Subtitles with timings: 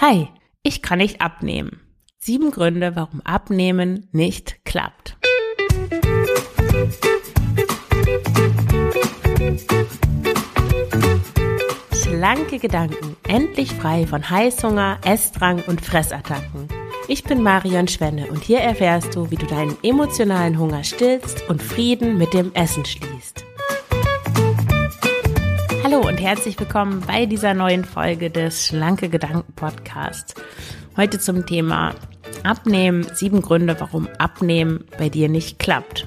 [0.00, 0.28] Hi,
[0.62, 1.80] ich kann nicht abnehmen.
[2.18, 5.16] Sieben Gründe, warum Abnehmen nicht klappt.
[11.92, 16.68] Schlanke Gedanken, endlich frei von Heißhunger, Essdrang und Fressattacken.
[17.08, 21.60] Ich bin Marion Schwenne und hier erfährst du, wie du deinen emotionalen Hunger stillst und
[21.60, 23.17] Frieden mit dem Essen schließt.
[25.90, 30.34] Hallo und herzlich willkommen bei dieser neuen Folge des Schlanke Gedanken Podcast.
[30.98, 31.94] Heute zum Thema
[32.44, 36.06] Abnehmen, sieben Gründe, warum Abnehmen bei dir nicht klappt.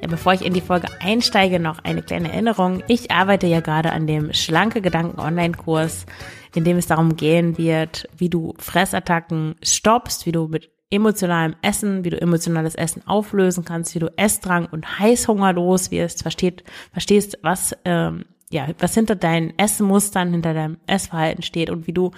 [0.00, 2.82] Ja, bevor ich in die Folge einsteige, noch eine kleine Erinnerung.
[2.88, 6.06] Ich arbeite ja gerade an dem Schlanke Gedanken Online-Kurs,
[6.54, 12.04] in dem es darum gehen wird, wie du Fressattacken stoppst, wie du mit emotionalem Essen,
[12.04, 17.38] wie du emotionales Essen auflösen kannst, wie du Essdrang und Heißhunger los wirst, versteht, verstehst,
[17.42, 22.12] was ähm, ja, was hinter deinen Essmustern, hinter deinem Essverhalten steht und wie du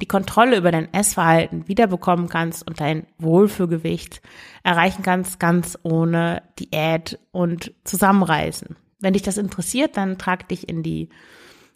[0.00, 4.20] die Kontrolle über dein Essverhalten wiederbekommen kannst und dein Wohlfühlgewicht
[4.64, 8.76] erreichen kannst, ganz ohne Diät und Zusammenreißen.
[9.00, 11.08] Wenn dich das interessiert, dann trag dich in die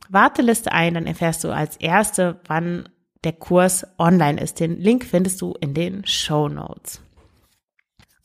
[0.08, 2.88] Warteliste ein, dann erfährst du als Erste, wann
[3.24, 4.60] der Kurs online ist.
[4.60, 7.02] Den Link findest du in den Show Notes.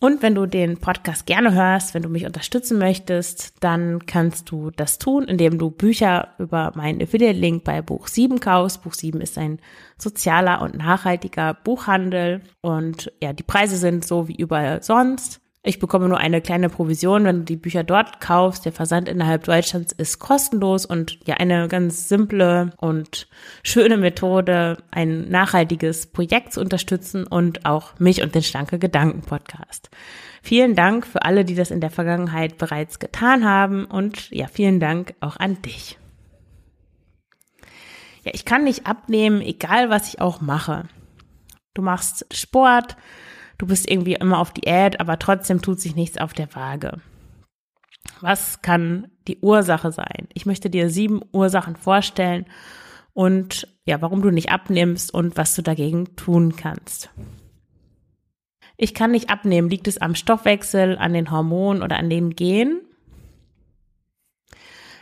[0.03, 4.71] Und wenn du den Podcast gerne hörst, wenn du mich unterstützen möchtest, dann kannst du
[4.71, 8.81] das tun, indem du Bücher über meinen Affiliate-Link bei Buch 7 kaufst.
[8.81, 9.59] Buch 7 ist ein
[9.99, 15.40] sozialer und nachhaltiger Buchhandel und ja, die Preise sind so wie überall sonst.
[15.63, 18.65] Ich bekomme nur eine kleine Provision, wenn du die Bücher dort kaufst.
[18.65, 23.27] Der Versand innerhalb Deutschlands ist kostenlos und ja eine ganz simple und
[23.61, 29.91] schöne Methode, ein nachhaltiges Projekt zu unterstützen und auch mich und den Schlanke Gedanken Podcast.
[30.41, 34.79] Vielen Dank für alle, die das in der Vergangenheit bereits getan haben und ja, vielen
[34.79, 35.99] Dank auch an dich.
[38.23, 40.85] Ja, ich kann nicht abnehmen, egal was ich auch mache.
[41.75, 42.97] Du machst Sport,
[43.61, 46.99] du bist irgendwie immer auf Diät, aber trotzdem tut sich nichts auf der Waage.
[48.19, 50.27] Was kann die Ursache sein?
[50.33, 52.47] Ich möchte dir sieben Ursachen vorstellen
[53.13, 57.11] und ja, warum du nicht abnimmst und was du dagegen tun kannst.
[58.77, 59.69] Ich kann nicht abnehmen.
[59.69, 62.81] Liegt es am Stoffwechsel, an den Hormonen oder an den Genen?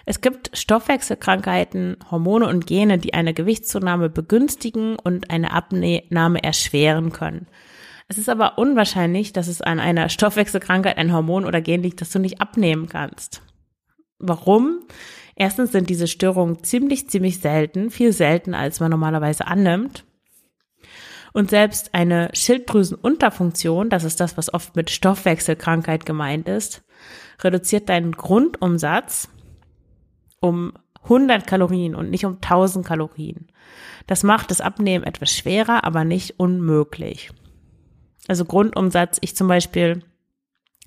[0.05, 7.47] Es gibt Stoffwechselkrankheiten, Hormone und Gene, die eine Gewichtszunahme begünstigen und eine Abnahme erschweren können.
[8.09, 12.09] Es ist aber unwahrscheinlich, dass es an einer Stoffwechselkrankheit, ein Hormon oder Gen liegt, das
[12.09, 13.43] du nicht abnehmen kannst.
[14.17, 14.79] Warum?
[15.35, 20.05] Erstens sind diese Störungen ziemlich, ziemlich selten, viel seltener, als man normalerweise annimmt.
[21.33, 26.81] Und selbst eine Schilddrüsenunterfunktion, das ist das, was oft mit Stoffwechselkrankheit gemeint ist,
[27.41, 29.29] reduziert deinen Grundumsatz
[30.41, 33.47] um 100 Kalorien und nicht um 1000 Kalorien.
[34.07, 37.29] Das macht das Abnehmen etwas schwerer, aber nicht unmöglich.
[38.29, 40.03] Also Grundumsatz, ich zum Beispiel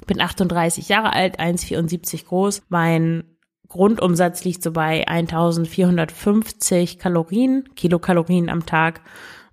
[0.07, 2.63] bin 38 Jahre alt, 1,74 groß.
[2.69, 3.25] Mein
[3.67, 9.01] Grundumsatz liegt so bei 1450 Kalorien, Kilokalorien am Tag.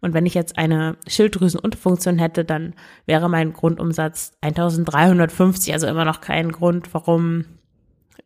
[0.01, 2.75] Und wenn ich jetzt eine Schilddrüsenunterfunktion hätte, dann
[3.07, 7.45] wäre mein Grundumsatz 1350, also immer noch kein Grund, warum,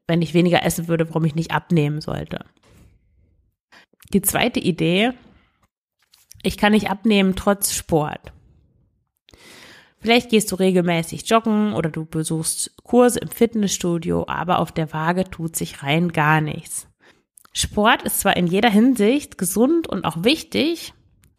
[0.08, 2.44] wenn ich weniger essen würde, warum ich nicht abnehmen sollte.
[4.12, 5.12] Die zweite Idee,
[6.42, 8.34] ich kann nicht abnehmen trotz Sport.
[10.04, 15.24] Vielleicht gehst du regelmäßig joggen oder du besuchst Kurse im Fitnessstudio, aber auf der Waage
[15.24, 16.90] tut sich rein gar nichts.
[17.54, 20.94] Sport ist zwar in jeder Hinsicht gesund und auch wichtig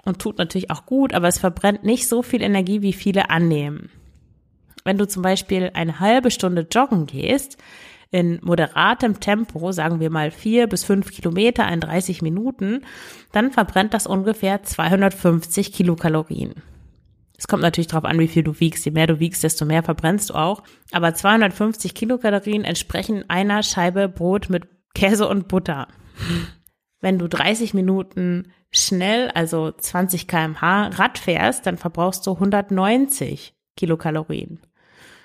[0.07, 3.91] und tut natürlich auch gut, aber es verbrennt nicht so viel Energie, wie viele annehmen.
[4.83, 7.59] Wenn du zum Beispiel eine halbe Stunde joggen gehst,
[8.11, 12.81] in moderatem Tempo, sagen wir mal vier bis fünf Kilometer in 30 Minuten,
[13.31, 16.55] dann verbrennt das ungefähr 250 Kilokalorien.
[17.45, 18.87] Es kommt natürlich darauf an, wie viel du wiegst.
[18.87, 20.63] Je mehr du wiegst, desto mehr verbrennst du auch.
[20.93, 25.89] Aber 250 Kilokalorien entsprechen einer Scheibe Brot mit Käse und Butter.
[27.03, 34.61] Wenn du 30 Minuten schnell, also 20 kmh Rad fährst, dann verbrauchst du 190 Kilokalorien.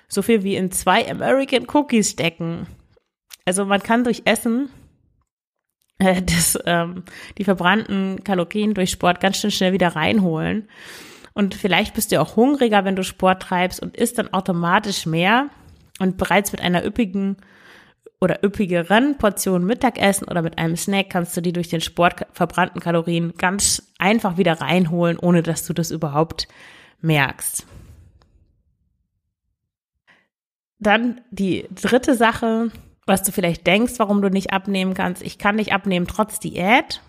[0.06, 2.66] So viel wie in zwei American Cookies stecken.
[3.46, 4.68] Also man kann durch Essen
[5.96, 7.02] äh, das, ähm,
[7.38, 10.68] die verbrannten Kalorien durch Sport ganz schön schnell wieder reinholen.
[11.34, 15.48] Und vielleicht bist du auch hungriger, wenn du Sport treibst und isst dann automatisch mehr.
[15.98, 17.36] Und bereits mit einer üppigen
[18.20, 22.80] oder üppigeren Portion Mittagessen oder mit einem Snack kannst du die durch den Sport verbrannten
[22.80, 26.46] Kalorien ganz einfach wieder reinholen, ohne dass du das überhaupt
[27.00, 27.66] merkst.
[30.78, 32.70] Dann die dritte Sache,
[33.06, 35.22] was du vielleicht denkst, warum du nicht abnehmen kannst.
[35.22, 37.00] Ich kann nicht abnehmen trotz Diät.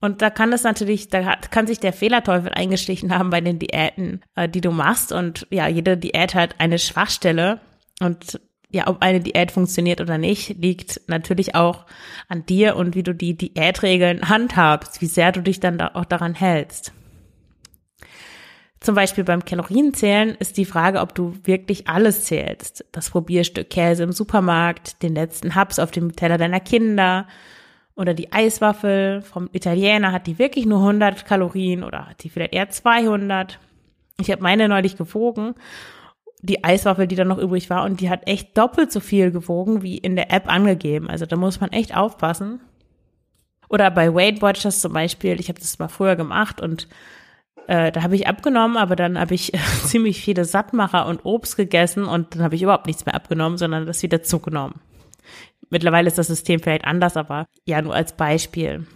[0.00, 4.22] Und da kann es natürlich, da kann sich der Fehlerteufel eingeschlichen haben bei den Diäten,
[4.34, 5.12] äh, die du machst.
[5.12, 7.60] Und ja, jede Diät hat eine Schwachstelle.
[8.00, 8.40] Und
[8.70, 11.86] ja, ob eine Diät funktioniert oder nicht, liegt natürlich auch
[12.28, 16.04] an dir und wie du die Diätregeln handhabst, wie sehr du dich dann da auch
[16.04, 16.92] daran hältst.
[18.80, 22.84] Zum Beispiel beim Kalorienzählen ist die Frage, ob du wirklich alles zählst.
[22.92, 27.26] Das Probierstück Käse im Supermarkt, den letzten Hubs auf dem Teller deiner Kinder
[27.96, 32.52] oder die Eiswaffel vom Italiener, hat die wirklich nur 100 Kalorien oder hat die vielleicht
[32.52, 33.58] eher 200?
[34.20, 35.54] Ich habe meine neulich gewogen,
[36.42, 39.82] die Eiswaffel, die dann noch übrig war, und die hat echt doppelt so viel gewogen
[39.82, 41.08] wie in der App angegeben.
[41.08, 42.60] Also da muss man echt aufpassen.
[43.68, 46.88] Oder bei Weight Watchers zum Beispiel, ich habe das mal früher gemacht und
[47.66, 49.52] äh, da habe ich abgenommen, aber dann habe ich
[49.84, 53.86] ziemlich viele Sattmacher und Obst gegessen und dann habe ich überhaupt nichts mehr abgenommen, sondern
[53.86, 54.80] das wieder zugenommen.
[55.70, 58.86] Mittlerweile ist das System vielleicht anders, aber ja, nur als Beispiel.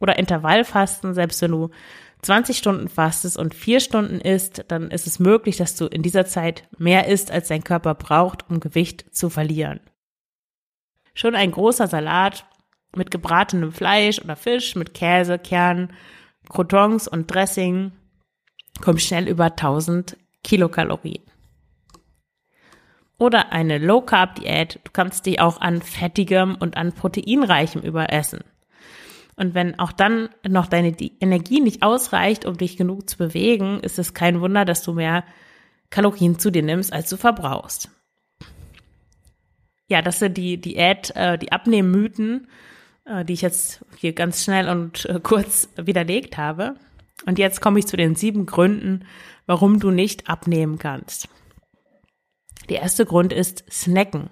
[0.00, 1.70] Oder Intervallfasten, selbst wenn du
[2.22, 6.24] 20 Stunden fastest und vier Stunden isst, dann ist es möglich, dass du in dieser
[6.24, 9.80] Zeit mehr isst, als dein Körper braucht, um Gewicht zu verlieren.
[11.14, 12.46] Schon ein großer Salat
[12.94, 15.92] mit gebratenem Fleisch oder Fisch, mit Käse, Kernen,
[16.48, 17.92] Croutons und Dressing
[18.80, 21.22] kommt schnell über 1000 Kilokalorien.
[23.22, 24.80] Oder eine Low Carb Diät.
[24.82, 28.40] Du kannst dich auch an fettigem und an proteinreichem überessen.
[29.36, 34.00] Und wenn auch dann noch deine Energie nicht ausreicht, um dich genug zu bewegen, ist
[34.00, 35.22] es kein Wunder, dass du mehr
[35.88, 37.90] Kalorien zu dir nimmst, als du verbrauchst.
[39.86, 42.48] Ja, das sind die Diät, äh, die Abnehmmythen,
[43.04, 46.74] äh, die ich jetzt hier ganz schnell und äh, kurz widerlegt habe.
[47.24, 49.04] Und jetzt komme ich zu den sieben Gründen,
[49.46, 51.28] warum du nicht abnehmen kannst.
[52.68, 54.30] Der erste Grund ist Snacken.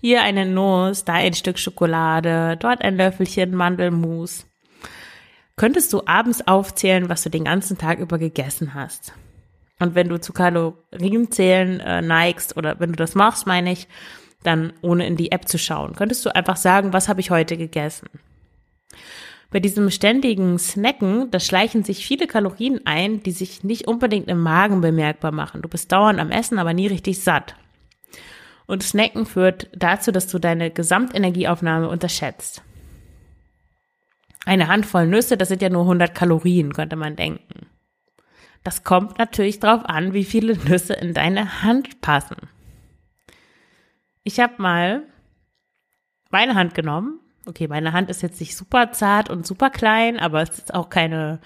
[0.00, 4.46] Hier eine Nuss, da ein Stück Schokolade, dort ein Löffelchen Mandelmus.
[5.56, 9.12] Könntest du abends aufzählen, was du den ganzen Tag über gegessen hast?
[9.78, 13.88] Und wenn du zu Kalorienzählen äh, neigst oder wenn du das machst, meine ich,
[14.42, 17.56] dann ohne in die App zu schauen, könntest du einfach sagen, was habe ich heute
[17.56, 18.08] gegessen?
[19.54, 24.40] Bei diesem ständigen Snacken, da schleichen sich viele Kalorien ein, die sich nicht unbedingt im
[24.40, 25.62] Magen bemerkbar machen.
[25.62, 27.54] Du bist dauernd am Essen, aber nie richtig satt.
[28.66, 32.64] Und Snacken führt dazu, dass du deine Gesamtenergieaufnahme unterschätzt.
[34.44, 37.66] Eine Handvoll Nüsse, das sind ja nur 100 Kalorien, könnte man denken.
[38.64, 42.48] Das kommt natürlich darauf an, wie viele Nüsse in deine Hand passen.
[44.24, 45.04] Ich habe mal
[46.30, 50.42] meine Hand genommen okay, meine Hand ist jetzt nicht super zart und super klein, aber
[50.42, 51.40] es ist auch keine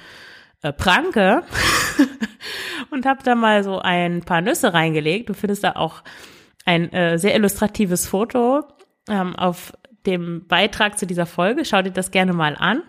[0.63, 1.43] äh, Pranke.
[2.91, 5.29] und habe da mal so ein paar Nüsse reingelegt.
[5.29, 6.03] Du findest da auch
[6.65, 8.65] ein äh, sehr illustratives Foto
[9.09, 9.73] ähm, auf
[10.07, 11.65] dem Beitrag zu dieser Folge.
[11.65, 12.83] Schau dir das gerne mal an.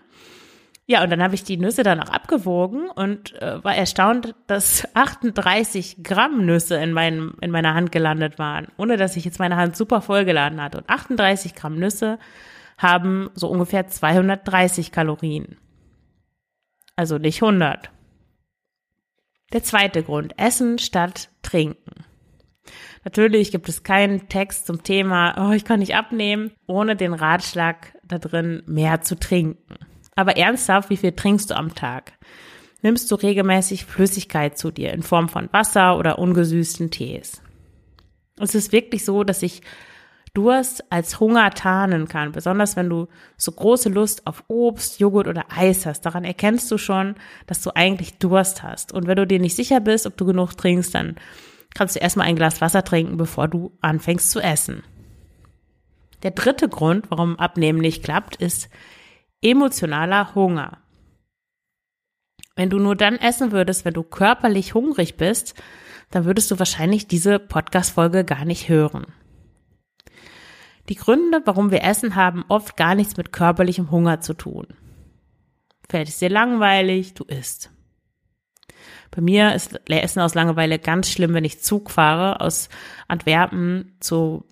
[0.86, 4.88] Ja, und dann habe ich die Nüsse dann auch abgewogen und äh, war erstaunt, dass
[4.96, 9.56] 38 Gramm Nüsse in, meinem, in meiner Hand gelandet waren, ohne dass ich jetzt meine
[9.56, 10.80] Hand super vollgeladen hatte.
[10.80, 12.18] Und 38 Gramm Nüsse
[12.80, 15.58] haben so ungefähr 230 Kalorien.
[16.96, 17.92] Also nicht 100.
[19.54, 22.06] Der zweite Grund, Essen statt Trinken.
[23.04, 27.94] Natürlich gibt es keinen Text zum Thema, oh, ich kann nicht abnehmen, ohne den Ratschlag
[28.04, 29.76] da drin, mehr zu trinken.
[30.16, 32.14] Aber ernsthaft, wie viel trinkst du am Tag?
[32.82, 37.42] Nimmst du regelmäßig Flüssigkeit zu dir in Form von Wasser oder ungesüßten Tees?
[38.40, 39.62] Es ist wirklich so, dass ich
[40.40, 45.44] Durst als Hunger tarnen kann, besonders wenn du so große Lust auf Obst, Joghurt oder
[45.54, 46.06] Eis hast.
[46.06, 47.16] Daran erkennst du schon,
[47.46, 48.94] dass du eigentlich Durst hast.
[48.94, 51.18] Und wenn du dir nicht sicher bist, ob du genug trinkst, dann
[51.76, 54.82] kannst du erstmal ein Glas Wasser trinken, bevor du anfängst zu essen.
[56.24, 58.70] Der dritte Grund, warum Abnehmen nicht klappt, ist
[59.42, 60.78] emotionaler Hunger.
[62.56, 65.54] Wenn du nur dann essen würdest, wenn du körperlich hungrig bist,
[66.12, 69.06] dann würdest du wahrscheinlich diese Podcast-Folge gar nicht hören.
[70.90, 74.68] Die Gründe, warum wir essen, haben oft gar nichts mit körperlichem Hunger zu tun.
[75.88, 77.72] Fällt es dir langweilig, du isst.
[79.12, 82.70] Bei mir ist Essen aus Langeweile ganz schlimm, wenn ich Zug fahre aus
[83.08, 84.46] Antwerpen zu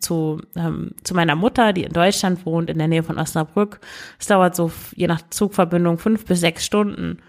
[0.00, 3.80] zu, ähm, zu meiner Mutter, die in Deutschland wohnt, in der Nähe von Osnabrück.
[4.18, 7.22] Es dauert so, je nach Zugverbindung, fünf bis sechs Stunden.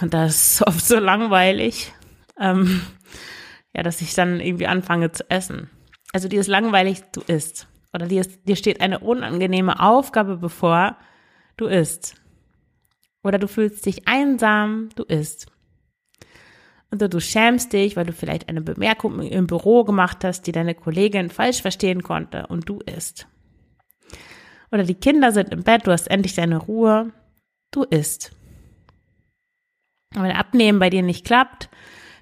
[0.00, 1.92] Und das ist oft so langweilig,
[2.38, 2.82] ähm,
[3.74, 5.70] ja, dass ich dann irgendwie anfange zu essen
[6.12, 7.68] also dir ist langweilig, du isst.
[7.92, 10.96] Oder dir, ist, dir steht eine unangenehme Aufgabe bevor,
[11.56, 12.14] du isst.
[13.22, 15.46] Oder du fühlst dich einsam, du isst.
[16.90, 20.74] Oder du schämst dich, weil du vielleicht eine Bemerkung im Büro gemacht hast, die deine
[20.74, 23.26] Kollegin falsch verstehen konnte und du isst.
[24.70, 27.12] Oder die Kinder sind im Bett, du hast endlich deine Ruhe,
[27.70, 28.32] du isst.
[30.14, 31.68] Und wenn Abnehmen bei dir nicht klappt,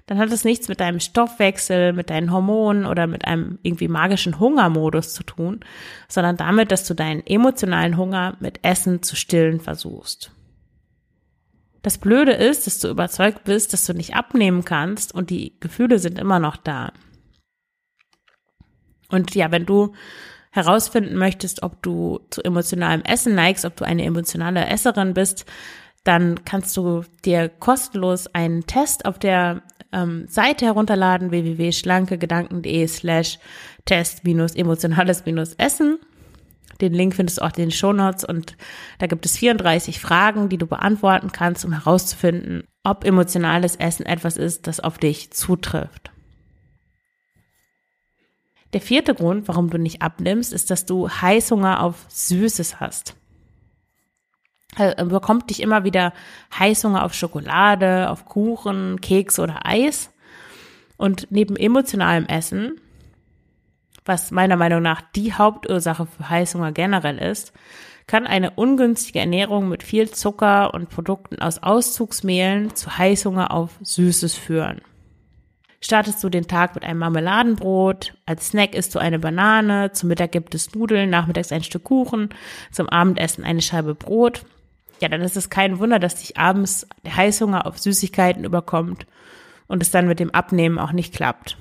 [0.07, 4.39] dann hat es nichts mit deinem Stoffwechsel, mit deinen Hormonen oder mit einem irgendwie magischen
[4.39, 5.59] Hungermodus zu tun,
[6.07, 10.31] sondern damit, dass du deinen emotionalen Hunger mit Essen zu stillen versuchst.
[11.81, 15.99] Das Blöde ist, dass du überzeugt bist, dass du nicht abnehmen kannst und die Gefühle
[15.99, 16.93] sind immer noch da.
[19.09, 19.93] Und ja, wenn du
[20.51, 25.45] herausfinden möchtest, ob du zu emotionalem Essen neigst, ob du eine emotionale Esserin bist,
[26.05, 33.39] dann kannst du dir kostenlos einen Test auf der ähm, Seite herunterladen, www.schlankegedanken.de slash
[33.85, 35.23] test emotionales
[35.57, 35.99] essen.
[36.81, 38.55] Den Link findest du auch in den Shownotes und
[38.99, 44.37] da gibt es 34 Fragen, die du beantworten kannst, um herauszufinden, ob emotionales Essen etwas
[44.37, 46.11] ist, das auf dich zutrifft.
[48.73, 53.15] Der vierte Grund, warum du nicht abnimmst, ist, dass du Heißhunger auf Süßes hast.
[54.77, 56.13] Also, bekommt dich immer wieder
[56.57, 60.11] Heißhunger auf Schokolade, auf Kuchen, Keks oder Eis.
[60.97, 62.79] Und neben emotionalem Essen,
[64.05, 67.53] was meiner Meinung nach die Hauptursache für Heißhunger generell ist,
[68.07, 74.35] kann eine ungünstige Ernährung mit viel Zucker und Produkten aus Auszugsmehlen zu Heißhunger auf Süßes
[74.35, 74.81] führen.
[75.81, 80.31] Startest du den Tag mit einem Marmeladenbrot, als Snack isst du eine Banane, zum Mittag
[80.31, 82.29] gibt es Nudeln, nachmittags ein Stück Kuchen,
[82.71, 84.43] zum Abendessen eine Scheibe Brot.
[84.99, 89.05] Ja, dann ist es kein Wunder, dass dich abends der Heißhunger auf Süßigkeiten überkommt
[89.67, 91.57] und es dann mit dem Abnehmen auch nicht klappt.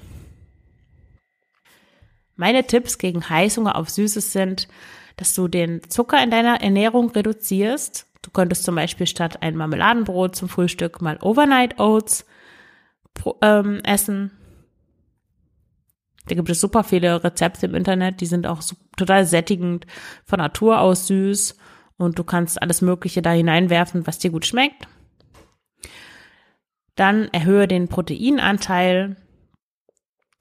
[2.36, 4.68] Meine Tipps gegen Heißhunger auf Süßes sind,
[5.16, 8.06] dass du den Zucker in deiner Ernährung reduzierst.
[8.22, 12.26] Du könntest zum Beispiel statt ein Marmeladenbrot zum Frühstück mal Overnight Oats
[13.42, 14.30] ähm, essen.
[16.28, 18.60] Da gibt es super viele Rezepte im Internet, die sind auch
[18.96, 19.86] total sättigend,
[20.24, 21.56] von Natur aus süß
[21.98, 24.88] und du kannst alles Mögliche da hineinwerfen, was dir gut schmeckt.
[26.94, 29.16] Dann erhöhe den Proteinanteil.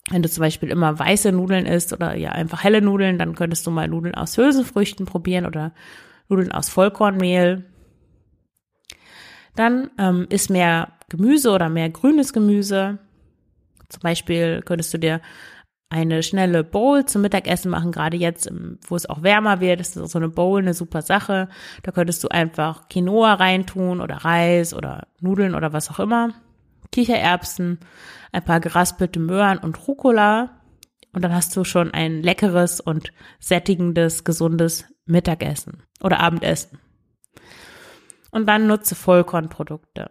[0.10, 3.66] Wenn du zum Beispiel immer weiße Nudeln isst oder ja einfach helle Nudeln, dann könntest
[3.66, 5.74] du mal Nudeln aus Hülsenfrüchten probieren oder
[6.30, 7.66] Nudeln aus Vollkornmehl.
[9.56, 13.00] Dann ähm, isst mehr Gemüse oder mehr grünes Gemüse.
[13.90, 15.22] Zum Beispiel könntest du dir
[15.90, 18.52] eine schnelle Bowl zum Mittagessen machen, gerade jetzt,
[18.88, 21.48] wo es auch wärmer wird, ist so eine Bowl eine super Sache.
[21.84, 26.34] Da könntest du einfach Quinoa reintun oder Reis oder Nudeln oder was auch immer.
[26.92, 27.80] Kichererbsen,
[28.32, 30.62] ein paar geraspelte Möhren und Rucola.
[31.14, 36.80] Und dann hast du schon ein leckeres und sättigendes, gesundes Mittagessen oder Abendessen.
[38.32, 40.10] Und dann nutze Vollkornprodukte.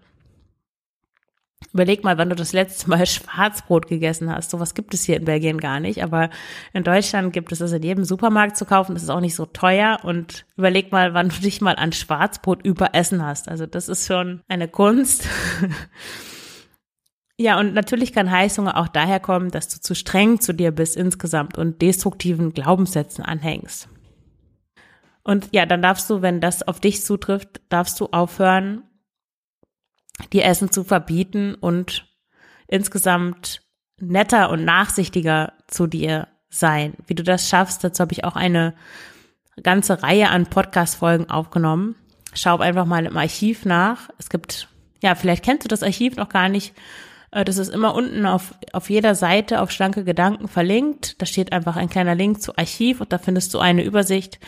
[1.72, 4.50] Überleg mal, wann du das letzte Mal Schwarzbrot gegessen hast.
[4.50, 6.30] Sowas gibt es hier in Belgien gar nicht, aber
[6.72, 8.94] in Deutschland gibt es das in jedem Supermarkt zu kaufen.
[8.94, 12.64] Das ist auch nicht so teuer und überleg mal, wann du dich mal an Schwarzbrot
[12.64, 13.48] überessen hast.
[13.48, 15.28] Also das ist schon eine Kunst.
[17.38, 20.96] ja, und natürlich kann Heißhunger auch daher kommen, dass du zu streng zu dir bist
[20.96, 23.88] insgesamt und destruktiven Glaubenssätzen anhängst.
[25.24, 28.82] Und ja, dann darfst du, wenn das auf dich zutrifft, darfst du aufhören,
[30.32, 32.06] dir Essen zu verbieten und
[32.68, 33.62] insgesamt
[33.98, 36.94] netter und nachsichtiger zu dir sein.
[37.06, 38.74] Wie du das schaffst, dazu habe ich auch eine
[39.62, 41.96] ganze Reihe an Podcast-Folgen aufgenommen.
[42.32, 44.08] Schau einfach mal im Archiv nach.
[44.18, 44.68] Es gibt,
[45.02, 46.74] ja, vielleicht kennst du das Archiv noch gar nicht.
[47.30, 51.20] Äh, das ist immer unten auf, auf jeder Seite auf schlanke Gedanken verlinkt.
[51.20, 54.40] Da steht einfach ein kleiner Link zu Archiv und da findest du eine Übersicht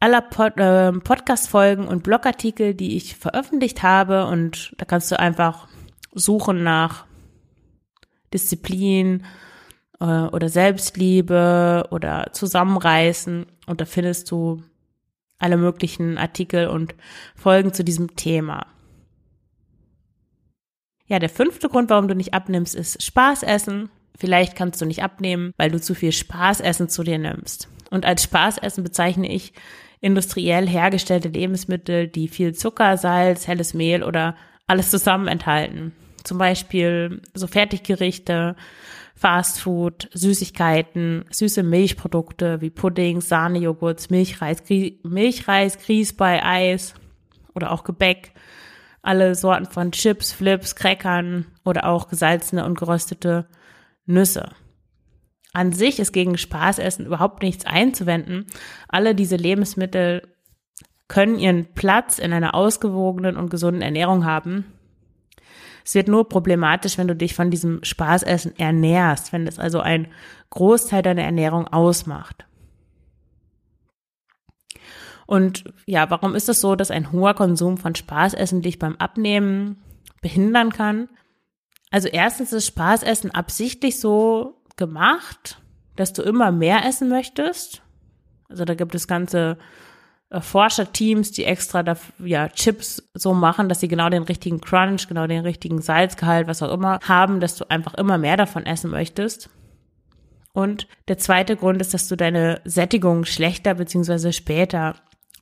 [0.00, 4.26] aller Pod, äh, Podcast-Folgen und Blogartikel, die ich veröffentlicht habe.
[4.26, 5.68] Und da kannst du einfach
[6.12, 7.06] suchen nach
[8.32, 9.24] Disziplin
[10.00, 13.46] äh, oder Selbstliebe oder Zusammenreißen.
[13.66, 14.62] Und da findest du
[15.38, 16.94] alle möglichen Artikel und
[17.34, 18.66] Folgen zu diesem Thema.
[21.06, 23.90] Ja, der fünfte Grund, warum du nicht abnimmst, ist Spaß essen.
[24.18, 27.68] Vielleicht kannst du nicht abnehmen, weil du zu viel Spaßessen zu dir nimmst.
[27.90, 29.52] Und als Spaßessen bezeichne ich
[30.00, 34.36] industriell hergestellte Lebensmittel, die viel Zucker, Salz, helles Mehl oder
[34.66, 35.92] alles zusammen enthalten.
[36.24, 38.56] Zum Beispiel so Fertiggerichte,
[39.14, 46.94] Fastfood, Süßigkeiten, süße Milchprodukte wie Puddings, Sahnejoghurts, Milchreis, Grie Milchreis, Grieß bei Eis
[47.54, 48.32] oder auch Gebäck,
[49.00, 53.46] alle Sorten von Chips, Flips, Crackern oder auch gesalzene und geröstete
[54.04, 54.50] Nüsse.
[55.56, 58.44] An sich ist gegen Spaßessen überhaupt nichts einzuwenden.
[58.88, 60.28] Alle diese Lebensmittel
[61.08, 64.66] können ihren Platz in einer ausgewogenen und gesunden Ernährung haben.
[65.82, 70.08] Es wird nur problematisch, wenn du dich von diesem Spaßessen ernährst, wenn es also ein
[70.50, 72.44] Großteil deiner Ernährung ausmacht.
[75.24, 79.82] Und ja, warum ist es so, dass ein hoher Konsum von Spaßessen dich beim Abnehmen
[80.20, 81.08] behindern kann?
[81.90, 85.60] Also erstens ist Spaßessen absichtlich so gemacht,
[85.96, 87.82] dass du immer mehr essen möchtest.
[88.48, 89.58] Also da gibt es ganze
[90.30, 95.08] äh, Forscherteams, die extra da, ja, Chips so machen, dass sie genau den richtigen Crunch,
[95.08, 98.90] genau den richtigen Salzgehalt, was auch immer haben, dass du einfach immer mehr davon essen
[98.90, 99.50] möchtest.
[100.52, 104.94] Und der zweite Grund ist, dass du deine Sättigung schlechter beziehungsweise später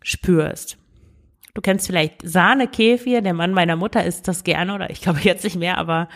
[0.03, 0.76] spürst.
[1.54, 5.44] Du kennst vielleicht Sahne-Kefir, der Mann meiner Mutter isst das gerne oder ich glaube jetzt
[5.44, 6.08] nicht mehr, aber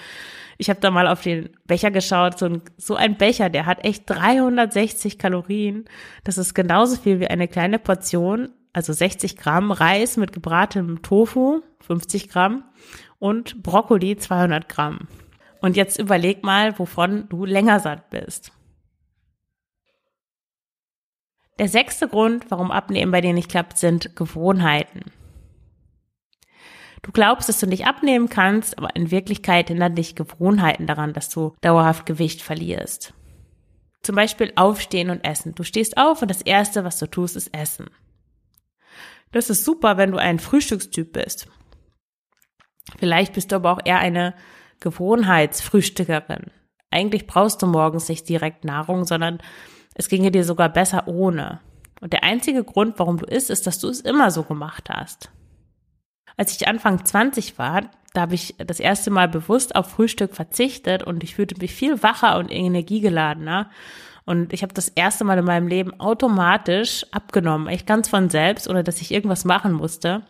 [0.59, 3.85] ich habe da mal auf den Becher geschaut, so ein, so ein Becher, der hat
[3.85, 5.85] echt 360 Kalorien.
[6.25, 11.63] Das ist genauso viel wie eine kleine Portion, also 60 Gramm Reis mit gebratenem Tofu,
[11.87, 12.65] 50 Gramm
[13.21, 15.07] und Brokkoli 200 Gramm.
[15.61, 18.53] Und jetzt überleg mal, wovon du länger satt bist.
[21.61, 25.03] Der sechste Grund, warum Abnehmen bei dir nicht klappt, sind Gewohnheiten.
[27.09, 31.31] Du glaubst, dass du nicht abnehmen kannst, aber in Wirklichkeit hindern dich Gewohnheiten daran, dass
[31.31, 33.15] du dauerhaft Gewicht verlierst.
[34.03, 35.55] Zum Beispiel aufstehen und essen.
[35.55, 37.89] Du stehst auf und das Erste, was du tust, ist essen.
[39.33, 41.49] Das ist super, wenn du ein Frühstückstyp bist.
[42.99, 44.35] Vielleicht bist du aber auch eher eine
[44.81, 46.51] Gewohnheitsfrühstückerin.
[46.91, 49.39] Eigentlich brauchst du morgens nicht direkt Nahrung, sondern
[49.95, 51.63] es ginge dir sogar besser ohne.
[52.03, 55.31] Und der einzige Grund, warum du isst, ist, dass du es immer so gemacht hast.
[56.39, 61.03] Als ich Anfang 20 war, da habe ich das erste Mal bewusst auf Frühstück verzichtet
[61.03, 63.71] und ich fühlte mich viel wacher und energiegeladener.
[64.25, 68.69] Und ich habe das erste Mal in meinem Leben automatisch abgenommen, echt ganz von selbst,
[68.69, 70.23] ohne dass ich irgendwas machen musste.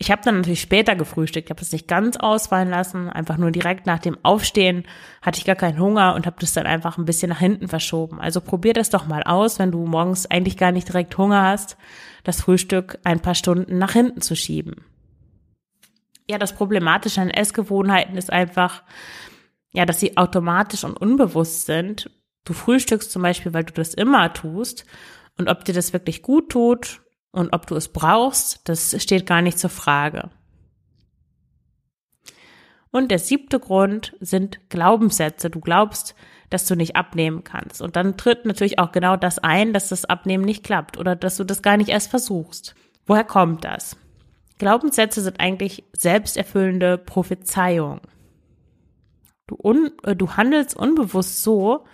[0.00, 3.86] Ich habe dann natürlich später gefrühstückt, habe es nicht ganz ausfallen lassen, einfach nur direkt
[3.86, 4.84] nach dem Aufstehen
[5.22, 8.20] hatte ich gar keinen Hunger und habe das dann einfach ein bisschen nach hinten verschoben.
[8.20, 11.76] Also probier das doch mal aus, wenn du morgens eigentlich gar nicht direkt Hunger hast,
[12.22, 14.84] das Frühstück ein paar Stunden nach hinten zu schieben.
[16.30, 18.84] Ja, das Problematische an Essgewohnheiten ist einfach,
[19.72, 22.08] ja, dass sie automatisch und unbewusst sind.
[22.44, 24.84] Du frühstückst zum Beispiel, weil du das immer tust.
[25.38, 27.00] Und ob dir das wirklich gut tut
[27.38, 30.30] und ob du es brauchst, das steht gar nicht zur Frage.
[32.90, 35.48] Und der siebte Grund sind Glaubenssätze.
[35.48, 36.16] Du glaubst,
[36.50, 37.80] dass du nicht abnehmen kannst.
[37.80, 41.36] Und dann tritt natürlich auch genau das ein, dass das Abnehmen nicht klappt oder dass
[41.36, 42.74] du das gar nicht erst versuchst.
[43.06, 43.96] Woher kommt das?
[44.58, 48.00] Glaubenssätze sind eigentlich selbsterfüllende Prophezeiungen.
[49.46, 51.84] Du, un, äh, du handelst unbewusst so,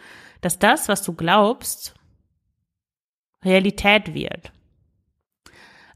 [0.40, 1.94] dass das, was du glaubst,
[3.44, 4.53] Realität wird.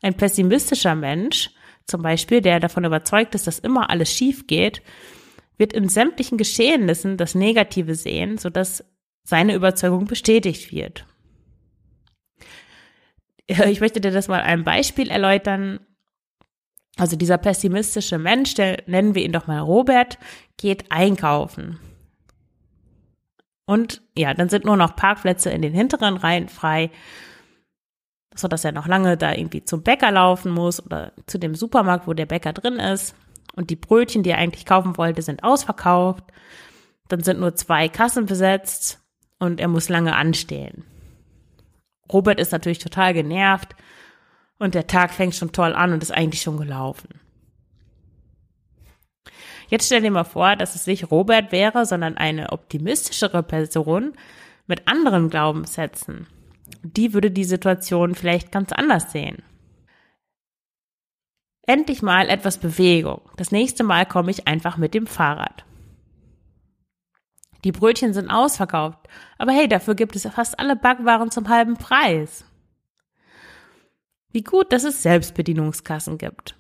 [0.03, 1.51] Ein pessimistischer Mensch,
[1.87, 4.83] zum Beispiel, der davon überzeugt ist, dass immer alles schief geht,
[5.57, 8.85] wird in sämtlichen Geschehnissen das Negative sehen, sodass
[9.25, 11.05] seine Überzeugung bestätigt wird.
[13.67, 15.81] Ich möchte dir das mal ein Beispiel erläutern.
[16.99, 20.19] Also dieser pessimistische Mensch, der nennen wir ihn doch mal Robert,
[20.59, 21.79] geht einkaufen.
[23.65, 26.91] Und ja, dann sind nur noch Parkplätze in den hinteren Reihen frei
[28.39, 32.07] so dass er noch lange da irgendwie zum Bäcker laufen muss oder zu dem Supermarkt,
[32.07, 33.15] wo der Bäcker drin ist.
[33.55, 36.25] Und die Brötchen, die er eigentlich kaufen wollte, sind ausverkauft.
[37.09, 39.01] Dann sind nur zwei Kassen besetzt
[39.39, 40.85] und er muss lange anstehen.
[42.13, 43.75] Robert ist natürlich total genervt
[44.59, 47.09] und der Tag fängt schon toll an und ist eigentlich schon gelaufen.
[49.69, 54.15] Jetzt stell dir mal vor, dass es nicht Robert wäre, sondern eine optimistischere Person
[54.67, 56.27] mit anderen Glaubenssätzen
[56.83, 59.43] die würde die Situation vielleicht ganz anders sehen.
[61.63, 63.21] Endlich mal etwas Bewegung.
[63.37, 65.65] Das nächste Mal komme ich einfach mit dem Fahrrad.
[67.65, 69.01] Die Brötchen sind ausverkauft,
[69.37, 72.45] aber hey, dafür gibt es fast alle Backwaren zum halben Preis.
[74.31, 76.55] Wie gut, dass es Selbstbedienungskassen gibt.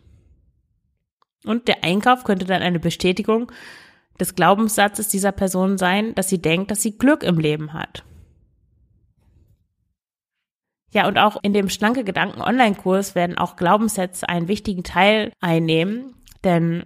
[1.44, 3.52] Und der Einkauf könnte dann eine Bestätigung
[4.18, 8.04] des Glaubenssatzes dieser Person sein, dass sie denkt, dass sie Glück im Leben hat.
[10.92, 16.14] Ja, und auch in dem Schlanke Gedanken Online-Kurs werden auch Glaubenssätze einen wichtigen Teil einnehmen,
[16.44, 16.84] denn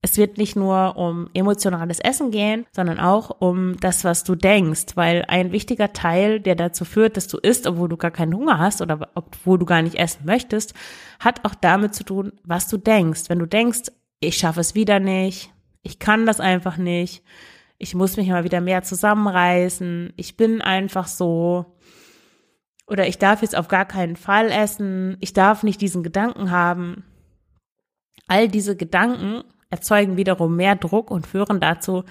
[0.00, 4.94] es wird nicht nur um emotionales Essen gehen, sondern auch um das, was du denkst,
[4.94, 8.58] weil ein wichtiger Teil, der dazu führt, dass du isst, obwohl du gar keinen Hunger
[8.58, 10.74] hast oder obwohl du gar nicht essen möchtest,
[11.18, 13.24] hat auch damit zu tun, was du denkst.
[13.28, 17.24] Wenn du denkst, ich schaffe es wieder nicht, ich kann das einfach nicht,
[17.78, 21.77] ich muss mich mal wieder mehr zusammenreißen, ich bin einfach so,
[22.88, 27.04] oder ich darf jetzt auf gar keinen Fall essen, ich darf nicht diesen Gedanken haben.
[28.26, 32.04] All diese Gedanken erzeugen wiederum mehr Druck und führen dazu,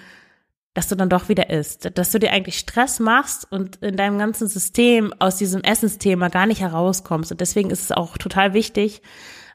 [0.74, 4.18] dass du dann doch wieder isst, dass du dir eigentlich Stress machst und in deinem
[4.18, 7.32] ganzen System aus diesem Essensthema gar nicht herauskommst.
[7.32, 9.02] Und deswegen ist es auch total wichtig,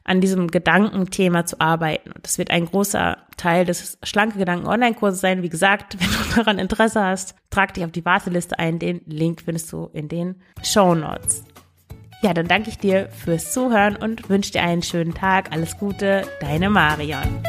[0.04, 2.12] an diesem Gedankenthema zu arbeiten.
[2.22, 5.42] Das wird ein großer Teil des Schlanke Gedanken Online-Kurses sein.
[5.42, 8.78] Wie gesagt, wenn du daran Interesse hast, trag dich auf die Warteliste ein.
[8.78, 11.44] Den Link findest du in den Show Notes.
[12.22, 15.52] Ja, dann danke ich dir fürs Zuhören und wünsche dir einen schönen Tag.
[15.52, 17.42] Alles Gute, deine Marion.